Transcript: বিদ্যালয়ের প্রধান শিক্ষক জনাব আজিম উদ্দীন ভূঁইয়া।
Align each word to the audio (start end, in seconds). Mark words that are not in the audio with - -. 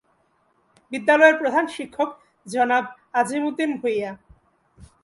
বিদ্যালয়ের 0.91 1.35
প্রধান 1.41 1.65
শিক্ষক 1.75 2.09
জনাব 2.47 2.83
আজিম 3.19 3.43
উদ্দীন 3.49 3.71
ভূঁইয়া। 3.81 4.11